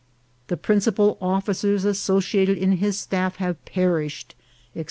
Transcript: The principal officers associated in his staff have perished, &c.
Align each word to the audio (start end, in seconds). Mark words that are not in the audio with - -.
The 0.47 0.57
principal 0.57 1.15
officers 1.21 1.85
associated 1.85 2.57
in 2.57 2.77
his 2.77 2.97
staff 2.97 3.35
have 3.35 3.63
perished, 3.65 4.33
&c. 4.73 4.79